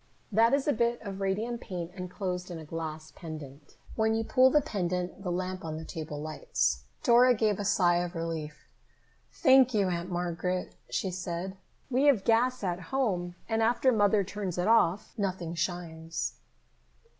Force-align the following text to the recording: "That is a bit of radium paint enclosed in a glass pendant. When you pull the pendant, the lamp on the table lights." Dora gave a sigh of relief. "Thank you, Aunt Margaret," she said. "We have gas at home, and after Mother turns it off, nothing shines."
"That 0.31 0.55
is 0.55 0.67
a 0.67 0.73
bit 0.73 0.99
of 1.03 1.21
radium 1.21 1.59
paint 1.59 1.91
enclosed 1.93 2.49
in 2.49 2.57
a 2.57 2.65
glass 2.65 3.11
pendant. 3.15 3.77
When 3.95 4.15
you 4.15 4.23
pull 4.23 4.49
the 4.49 4.59
pendant, 4.59 5.21
the 5.21 5.29
lamp 5.31 5.63
on 5.63 5.77
the 5.77 5.85
table 5.85 6.19
lights." 6.19 6.85
Dora 7.03 7.35
gave 7.35 7.59
a 7.59 7.63
sigh 7.63 7.97
of 7.97 8.15
relief. 8.15 8.67
"Thank 9.31 9.75
you, 9.75 9.89
Aunt 9.89 10.09
Margaret," 10.09 10.73
she 10.89 11.11
said. 11.11 11.55
"We 11.91 12.05
have 12.05 12.23
gas 12.23 12.63
at 12.63 12.79
home, 12.89 13.35
and 13.47 13.61
after 13.61 13.91
Mother 13.91 14.23
turns 14.23 14.57
it 14.57 14.67
off, 14.67 15.13
nothing 15.19 15.53
shines." 15.53 16.33